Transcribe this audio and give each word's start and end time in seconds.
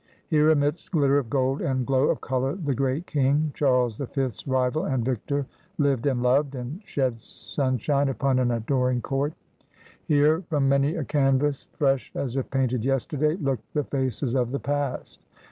Here, 0.31 0.49
amidst 0.49 0.89
glitter 0.89 1.19
of 1.19 1.29
gold 1.29 1.61
and 1.61 1.85
glow 1.85 2.07
of 2.07 2.21
colour, 2.21 2.55
the 2.55 2.73
great 2.73 3.05
King— 3.05 3.51
Charles 3.53 3.99
the 3.99 4.07
Fifth's 4.07 4.47
rival 4.47 4.83
and 4.85 5.05
victor— 5.05 5.45
lived 5.77 6.07
and 6.07 6.23
loved, 6.23 6.55
and 6.55 6.81
shed 6.85 7.21
sunshine 7.21 8.09
upon 8.09 8.39
an 8.39 8.49
adoring 8.49 9.01
court. 9.03 9.33
Here 10.07 10.41
from 10.49 10.67
many 10.67 10.95
a 10.95 11.03
canvas, 11.05 11.67
fresh 11.73 12.11
as 12.15 12.35
if 12.35 12.49
painted 12.49 12.83
yesterday, 12.83 13.35
looked 13.35 13.71
the 13.75 13.83
faces 13.83 14.35
of 14.35 14.49
the 14.51 14.59
past. 14.59 15.23